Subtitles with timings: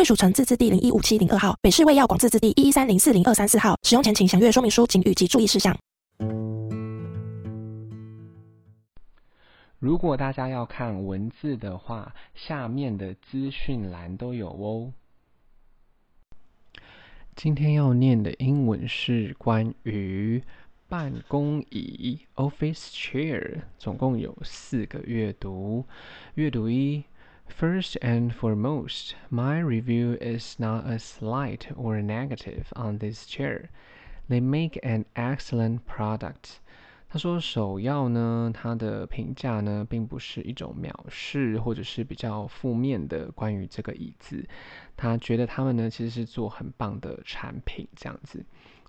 [0.00, 3.76] 贵属城自治地零一五七零二号，北市卫药广自治地一一三零四零二三四号。
[3.82, 5.76] 使用前请详阅说明书、警语及注意事项。
[9.78, 14.90] 如果大家要看文字的话，下面的资讯栏都有哦。
[17.36, 20.42] 今天要念的英文是关于
[20.88, 25.84] 办公椅 （office chair），总共有四个阅读。
[26.36, 27.04] 阅读一。
[27.49, 33.69] First and foremost, my review is not a slight or negative on this chair.
[34.27, 36.57] They make an excellent product.
[37.07, 44.45] 他说，首要呢，他的评价呢，并不是一种藐视或者是比较负面的关于这个椅子。
[44.97, 48.43] 他觉得他们呢，其实是做很棒的产品，这样子。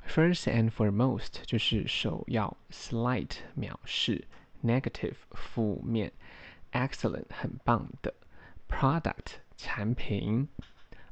[0.09, 4.25] First and foremost 就是首要，slight 藐视，
[4.65, 6.11] negative 负面，
[6.73, 8.13] excellent 很棒的。
[8.72, 10.48] Product 产品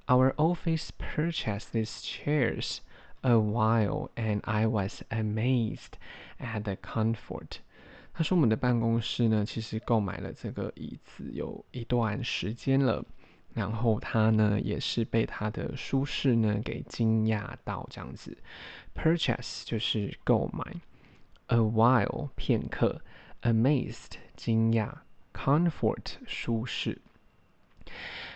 [0.08, 2.80] ，Our office purchased these chairs
[3.22, 6.00] a while, and I was amazed
[6.40, 7.58] at the comfort.
[8.14, 13.06] 他说我们的办公室呢，其实购买了这个椅子有一段时间了，
[13.54, 18.36] 然后他呢也是被它的舒适呢给惊讶到这样子。
[18.96, 20.64] Purchase 就是购买
[21.48, 23.00] ，a while 片刻
[23.44, 24.92] ，amazed 惊讶
[25.34, 27.00] ，comfort 舒适。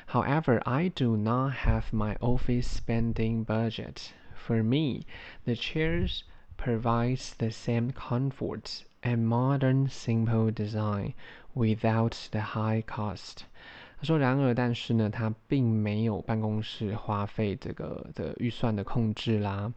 [0.07, 4.11] However, I do not have my office spending budget.
[4.33, 5.05] For me,
[5.45, 6.23] the chairs
[6.57, 11.13] provides the same comfort and modern simple design
[11.53, 13.45] without the high cost.
[14.03, 19.71] 他说：“然而，但是呢，他并没有办公室花费这个的预算的控制啦。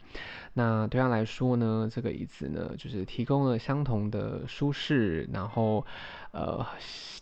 [0.51, 5.85] 那对他来说呢，这个椅子呢，就是提供了相同的舒适，然后
[6.31, 6.65] 呃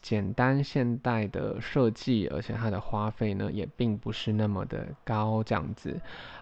[0.02, 6.02] 简单现代的设计，而且它的花费呢也并不是那么的高，这样子。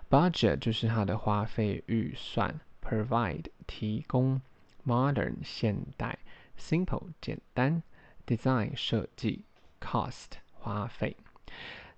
[0.09, 4.39] Budget 就是它的花费预算，Provide 提供
[4.87, 6.19] ，Modern 现代
[6.57, 7.83] ，Simple 简单
[8.25, 9.43] ，Design 设计
[9.81, 11.16] ，Cost。” 花费。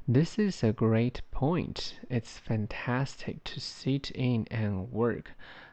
[0.06, 1.93] This is a great point.
[2.09, 5.27] It's fantastic to sit in and work.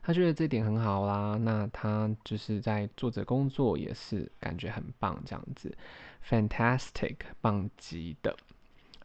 [0.04, 5.76] 他觉得这点很好啦，那他就是在做着工作也是感觉很棒这样子。
[6.28, 8.36] Fantastic，棒极的。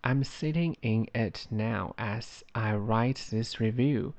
[0.02, 4.12] I'm sitting in it now as I write this review.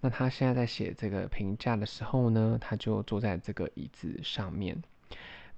[0.00, 4.82] 那他现在在写这个评价的时候呢，他就坐在这个椅子上面。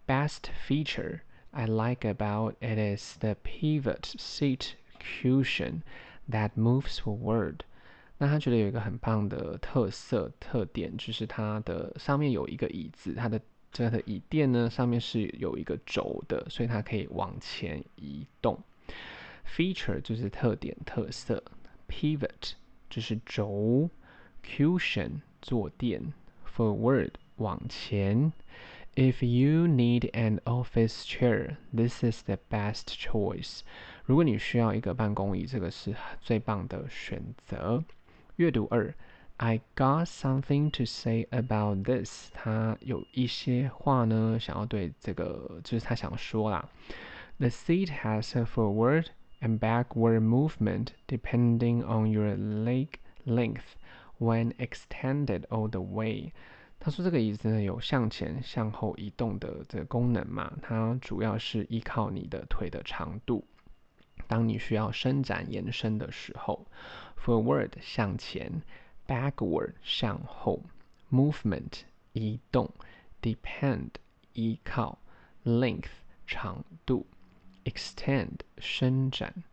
[0.06, 1.20] Best feature.
[1.57, 5.83] I like about it is the pivot seat cushion
[6.29, 7.59] that moves forward。
[8.17, 13.39] 那他觉得有一个很棒的特色特点，就是它的上面有一个椅子，它的
[13.71, 18.61] 这个椅垫呢上面是有一个轴的，所以它可以往前移动。
[19.47, 21.41] Feature 就是特点特色
[21.87, 22.51] ，pivot
[22.89, 23.89] 就是轴
[24.43, 26.13] ，cushion 坐垫
[26.53, 28.33] ，forward 往前。
[28.96, 33.60] If you need an office chair, this is the best choice.
[34.04, 37.84] 如果你需要一个办公椅，这个是最棒的选择。
[38.36, 38.92] 阅读二，
[39.36, 42.30] I got something to say about this.
[42.32, 46.68] 他有一些话呢，想要对这个，就是他想说啦。
[47.38, 49.06] The seat has a forward
[49.40, 52.88] and backward movement depending on your leg
[53.24, 53.76] length
[54.18, 56.32] when extended all the way.
[56.84, 63.46] 他说：“这个椅子呢，有向前、向后移动的这个功能嘛，它主要是依靠你的腿的长度。
[64.26, 66.66] 当你需要伸展、延伸的时候，
[67.22, 68.62] forward 向前，
[69.06, 70.62] backward 向后，
[71.10, 71.80] movement
[72.12, 72.72] 移动，
[73.20, 73.90] depend
[74.32, 74.98] 依靠，
[75.44, 75.90] length
[76.26, 77.06] 长度，
[77.64, 79.44] extend 伸展。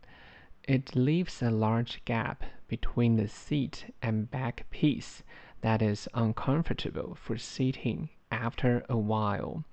[0.62, 5.18] It leaves a large gap between the seat and back piece。”
[5.63, 9.63] That is uncomfortable for sitting after a while。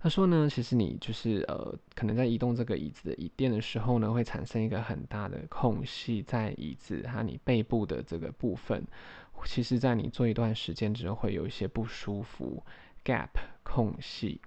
[0.00, 8.82] 他说呢，其实你就是呃，可能在移动这个椅子的椅垫的时候呢，会产生一个很大的空隙在椅子和你背部的这个部分。
[9.44, 12.64] 其实，在你坐一段时间之后，会有一些不舒服。
[13.04, 13.28] Gap
[13.62, 14.40] 空隙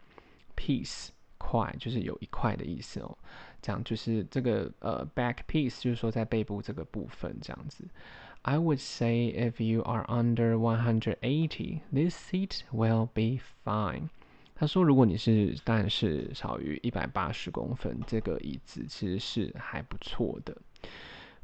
[0.55, 3.17] ，piece 块，就是有一块的意思哦。
[3.61, 7.85] 这样就是这个呃 back piece，就是说在背部这个部分这样子。
[8.42, 14.08] I would say if you are under one hundred eighty, this seat will be fine.
[14.54, 20.56] 他说，如果你是但是少于一百八十公分，这个椅子其实是还不错的。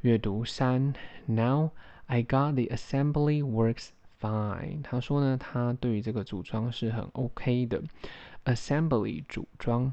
[0.00, 0.94] 阅读三，
[1.26, 1.72] Now
[2.06, 3.88] I got the assembly works
[4.20, 4.82] fine。
[4.82, 7.82] 他说呢，他对于这个组装是很 OK 的。
[8.44, 9.92] Assembly 组装，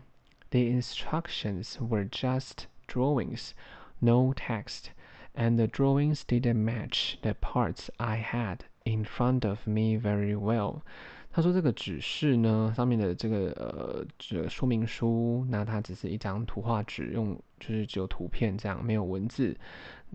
[0.52, 3.52] The instructions were just drawings,
[4.00, 4.86] no text,
[5.35, 10.83] And the drawings didn't match the parts I had in front of me very well。
[11.31, 19.57] 他说这个指示呢，上面的这个呃这说明书，那它只是一张图画纸，用就是只有图片这样，没有文字，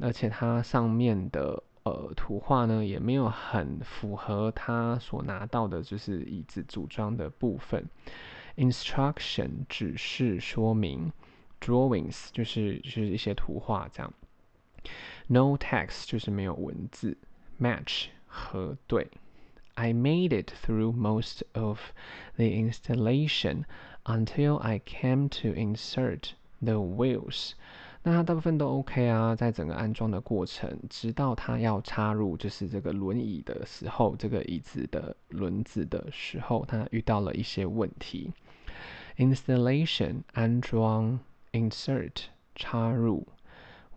[0.02, 1.64] 而且它上面的。
[1.84, 7.84] 呃，图画呢也没有很符合他所拿到的，就是椅子组装的部分。
[8.58, 11.12] Instruction 指示说明
[11.62, 14.14] ，Drawings 就是就是一些图画这样。
[15.28, 17.18] No text 就是没有文字。
[17.60, 19.08] Match 核对。
[19.76, 21.80] I made it through most of
[22.36, 23.64] the installation
[24.04, 26.32] until I came to insert
[26.62, 27.54] the wheels.
[28.04, 38.32] 那它大部分都 OK 啊，在整个安装的过程，直到它要插入就是这个轮椅的时候，这个椅子的轮子的时候，它遇到了一些问题。
[39.18, 41.20] Installation 安装
[41.52, 42.24] ，insert
[42.56, 43.28] 插入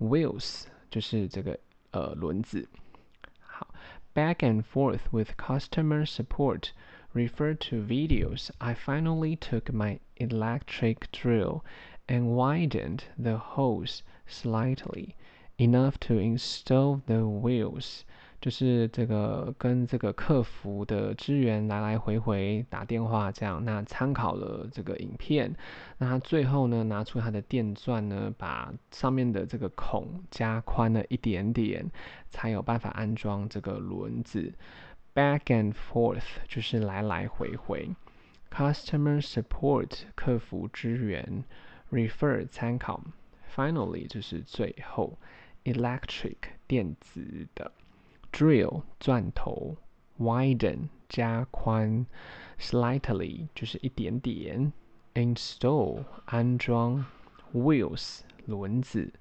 [0.02, 1.60] ，wheels 就是这个
[1.92, 2.68] 呃轮子。
[3.40, 3.74] 好，
[4.14, 6.72] back and forth with customer support
[7.14, 8.50] refer to videos.
[8.60, 11.62] I finally took my electric drill.
[12.10, 15.18] And widened the holes slightly
[15.58, 18.06] enough to install the wheels，
[18.43, 23.65] 就是这个跟这个客服的支援来来回回打电话这样。
[23.65, 25.55] 那参考了这个影片，
[25.97, 31.89] 那他最后呢拿出他的电钻呢，把上面的这个孔加宽了一点点，
[32.29, 34.53] 才有办法安装这个轮子。
[35.15, 37.91] Back and forth 就是来来回回。
[38.51, 41.45] Customer support 客服支援。
[41.91, 43.05] Refer 参考
[43.55, 45.19] ，Finally 就是最后
[45.65, 46.37] ，Electric
[46.67, 47.71] 电子的
[48.32, 49.78] ，Drill 钻头，
[50.20, 52.06] Widen 加宽，
[52.60, 54.72] Slightly 就是一点点，
[55.14, 57.06] Install 安装，
[57.54, 59.14] Wheels 轮子，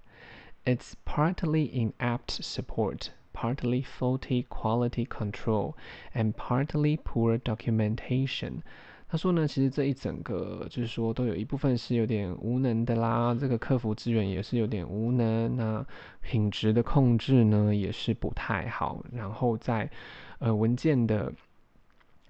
[0.65, 5.75] It's partly inept support, partly faulty quality control,
[6.13, 8.63] and partly poor documentation.
[9.12, 13.36] 他说呢，其实这一整个就是说，都有一部分是有点无能的啦。
[13.38, 15.86] 这个客服资源也是有点无能，那
[16.22, 19.04] 品质的控制呢也是不太好。
[19.12, 19.92] 然后在
[20.40, 21.34] 呃文件的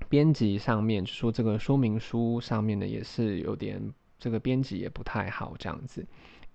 [0.09, 3.79] 编辑上面，就说这个说明书上面呢也是有点
[4.17, 6.03] 这个编辑也不太好，这样子。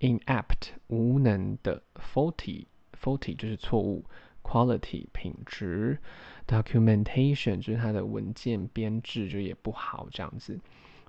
[0.00, 1.80] inapt 无能的
[2.12, 2.66] ，faulty
[3.00, 4.04] faulty 就是错误
[4.45, 5.99] ，quality 品质。
[6.47, 10.59] Documentation 就是它的文件编制就也不好这样子。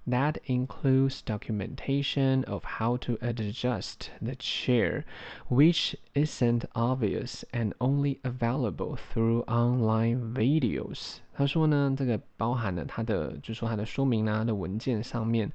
[0.05, 5.05] That includes documentation of how to adjust the chair,
[5.49, 11.19] which isn't obvious and only available through online videos.
[11.35, 15.51] 他说呢，这个包含了它的，就说它的说明啊，它的文件上面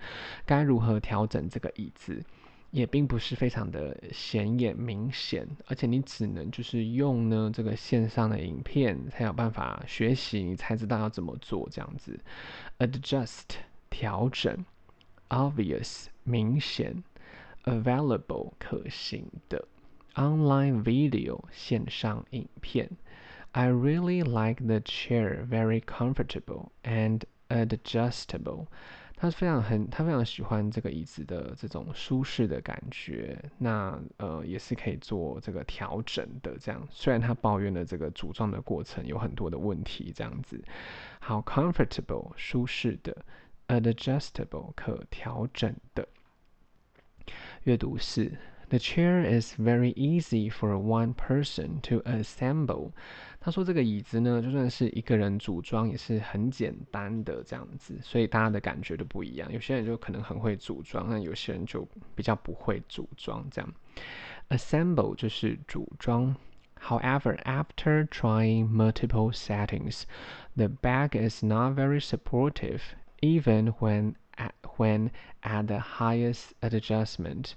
[0.46, 2.24] 该如何调整这个椅子。
[2.73, 12.19] 也并不是非常的显眼明显，而且你只能就是用呢这个线上的影片才有办法学习，你才知道要怎么做这样子。
[12.79, 13.57] Adjust
[13.91, 14.65] 调整
[15.29, 17.05] ，obvious 明显
[17.65, 19.69] ，available 可行的
[20.15, 22.89] ，online video 线上影片。
[23.51, 28.69] I really like the chair, very comfortable and adjustable.
[29.23, 33.41] 他非常很，他非常喜欢这个椅子的这种舒适的感觉。
[33.57, 36.59] 那呃，也是可以做这个调整的。
[36.59, 40.61] 这样，虽然他抱怨了这个组装的过程有很多的问题，这样子。
[41.21, 43.17] 好，comfortable 舒适的
[43.69, 46.05] ，adjustable 可调整的。
[47.63, 48.37] 阅读是。
[48.72, 52.92] The chair is very easy for one person to assemble。
[53.40, 59.50] 他说这个椅子呢，就算是一个人组装也是很简单的这样子，所以大家的感觉都不一样。
[59.54, 63.74] 有些人就可能很会组装，那有些人就比较不会组装这样。
[64.50, 66.36] Assemble 就是组装。
[66.80, 70.04] However, after trying multiple settings,
[70.56, 72.82] the back is not very supportive,
[73.22, 75.10] even when at when
[75.42, 77.54] at the highest adjustment.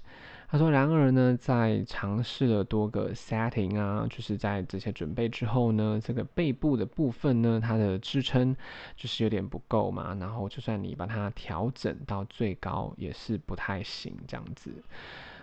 [0.48, 8.54] 他说：“然而呢，在尝试了多个 setting 啊，就是在这些准备之后呢，这个背部的部分呢，它的支撑
[8.96, 10.16] 就是有点不够嘛。
[10.20, 14.70] 然后就算你把它调整到最高，也是不太行这样子。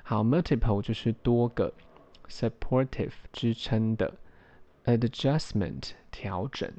[0.04, 1.74] 好，multiple 就是多个
[2.30, 4.14] supportive 支撑的
[4.86, 6.72] adjustment 调整。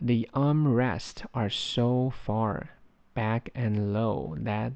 [0.00, 2.64] The armrest are so far
[3.14, 4.72] back and low that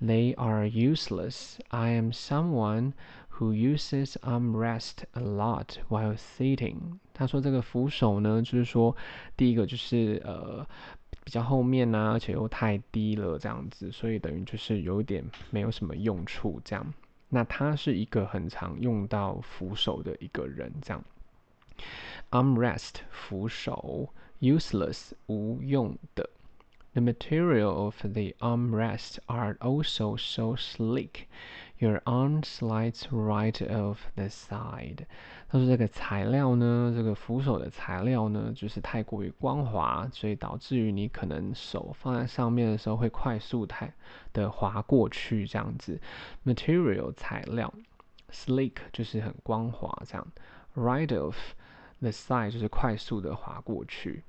[0.00, 1.58] They are useless.
[1.70, 2.92] I am someone
[3.30, 6.98] who uses armrest a lot while sitting.
[7.12, 8.96] 他说这个扶手呢，就是说
[9.36, 10.64] 第一个就是呃
[11.24, 16.94] 比较后面呢、啊，而且又太低了这样子，所以等于就是有点没有什么用处这样。
[17.28, 21.04] 那他是一个很常用到扶手的一个人这样。
[22.30, 24.08] Armrest 扶手
[24.40, 26.30] ，useless 无用的。
[26.94, 31.28] The material of the armrest are also so sleek,
[31.78, 35.06] your arm slides right off the side.
[35.48, 43.92] 他说这个材料呢，这个扶手的材料呢，就是太过于光滑，所以导致于你可能手放在上面的时候会快速太
[44.32, 46.00] 的滑过去这样子。
[46.44, 47.72] Material 材料
[48.32, 50.26] ，sleek 就是很光滑这样
[50.74, 51.36] ，right off
[52.00, 54.24] the side 就是快速的滑过去。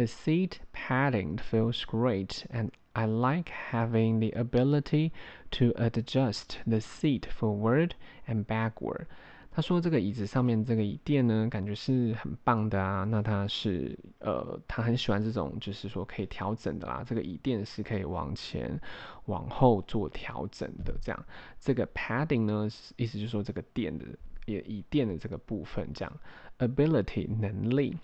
[0.00, 5.12] The seat padding feels great, and I like having the ability
[5.50, 7.90] to adjust the seat forward
[8.26, 9.04] and backward.
[9.50, 13.04] 他说这个椅子上面这个椅垫呢，感觉是很棒的啊。
[13.04, 17.04] 那他是呃，他很喜欢这种，就是说可以调整的啦。
[17.06, 18.80] 这个椅垫是可以往前、
[19.26, 20.94] 往后做调整的。
[21.02, 21.26] 这样，
[21.60, 22.66] 这个 padding 呢，
[22.96, 24.06] 意思就是说这个垫的
[24.46, 26.20] 也椅垫的这个部分，这样
[26.58, 27.98] ability 能力。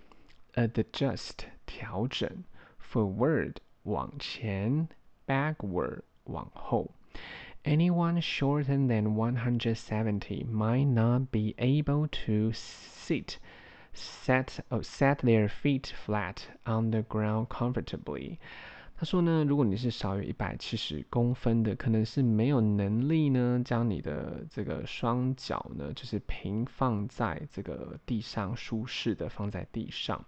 [0.56, 2.46] Adjust 调整，
[2.78, 4.88] forward 往前，
[5.28, 6.92] backward 往后。
[7.64, 13.38] Anyone shorter than 170 might not be able to sit,
[13.94, 18.40] set, oh, set their feet flat on the ground comfortably.
[18.99, 30.25] 他说呢，如果你是少于一百七十公分的，可能是没有能力呢，将你的这个双脚呢，就是平放在这个地上，舒适的放在地上。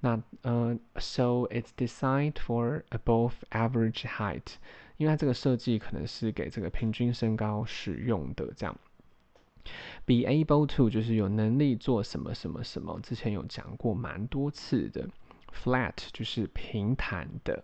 [0.00, 4.54] 那呃，so it's designed for above average height，
[4.96, 8.52] 因为它这个设计可能是给这个平均身高使用的。
[8.56, 8.76] 这样
[10.04, 15.08] ，be able to 就是有能力做什么什么什么，之前有讲过蛮多次的。
[15.51, 17.63] Flat 就是平坦的，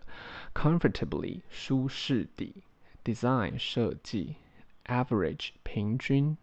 [0.52, 2.62] comfortably 舒适的，
[3.04, 4.36] design 设计，
[4.86, 6.36] average 平均，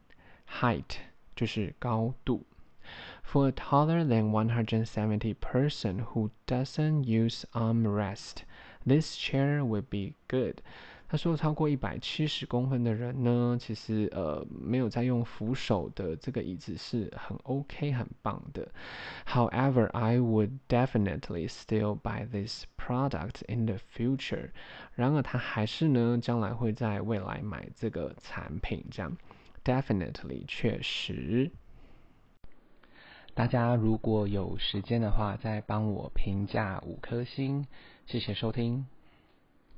[0.47, 0.97] height
[1.35, 2.45] 就是高度。
[3.23, 8.43] For a taller than 170 person who doesn't use armrest,
[8.85, 10.61] this chair would be good.
[11.08, 18.66] 他说，超过一百七十公分的人呢，其实呃没有在用扶手的这个椅子是很 OK 很棒的。
[19.24, 24.50] However, I would definitely still buy this product in the future.
[24.94, 28.84] 然而，他还是呢，将来会在未来买这个产品。
[28.90, 29.16] 这样
[29.64, 31.52] ，definitely 确实。
[33.34, 37.66] 大家如果有时间的话，再帮我评价五颗星，
[38.06, 38.86] 谢谢收听。